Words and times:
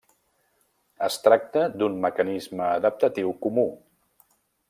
Es 1.07 1.17
tracta 1.25 1.65
d'un 1.81 1.99
mecanisme 2.07 2.65
adaptatiu 2.69 3.35
comú. 3.47 3.67